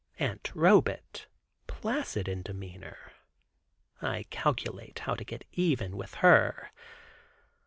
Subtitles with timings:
[0.17, 1.27] Aunt Robet,
[1.67, 3.11] placid in demeanor,
[4.01, 6.71] I calculate how to get even with her.